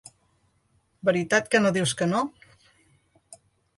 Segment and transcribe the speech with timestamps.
[1.09, 2.23] Veritat que no dius que no?